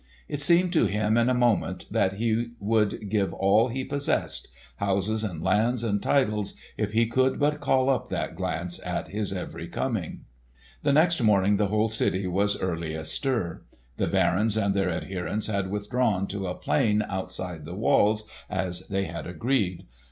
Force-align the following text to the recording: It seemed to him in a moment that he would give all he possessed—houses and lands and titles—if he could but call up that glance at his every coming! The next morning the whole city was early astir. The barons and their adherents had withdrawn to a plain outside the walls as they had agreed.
It 0.27 0.41
seemed 0.41 0.73
to 0.73 0.85
him 0.87 1.15
in 1.15 1.29
a 1.29 1.33
moment 1.35 1.85
that 1.91 2.13
he 2.13 2.53
would 2.59 3.07
give 3.11 3.35
all 3.35 3.67
he 3.67 3.83
possessed—houses 3.83 5.23
and 5.23 5.43
lands 5.43 5.83
and 5.83 6.01
titles—if 6.01 6.91
he 6.91 7.05
could 7.05 7.39
but 7.39 7.59
call 7.59 7.87
up 7.87 8.07
that 8.07 8.35
glance 8.35 8.79
at 8.83 9.09
his 9.09 9.31
every 9.31 9.67
coming! 9.67 10.21
The 10.81 10.91
next 10.91 11.21
morning 11.21 11.57
the 11.57 11.67
whole 11.67 11.87
city 11.89 12.25
was 12.25 12.59
early 12.59 12.95
astir. 12.95 13.61
The 13.97 14.07
barons 14.07 14.57
and 14.57 14.73
their 14.73 14.89
adherents 14.89 15.45
had 15.45 15.69
withdrawn 15.69 16.25
to 16.29 16.47
a 16.47 16.55
plain 16.55 17.03
outside 17.07 17.65
the 17.65 17.75
walls 17.75 18.27
as 18.49 18.87
they 18.87 19.03
had 19.05 19.27
agreed. 19.27 19.85